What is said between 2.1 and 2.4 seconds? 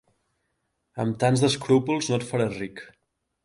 no et